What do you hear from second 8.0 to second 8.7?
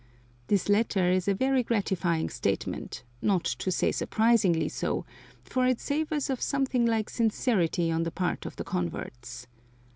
the part of the